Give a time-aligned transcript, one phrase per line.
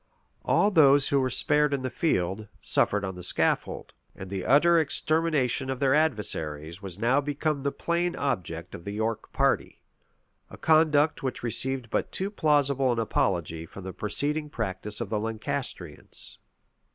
[0.43, 4.79] All those who were spared in the field, suffered on the scaffold; and the utter
[4.79, 9.83] extermination of their adversaries was now become the plain object of the York party;
[10.49, 15.19] a conduct which received but too plausible an apology from the preceding practice of the
[15.19, 16.39] Lancastrians.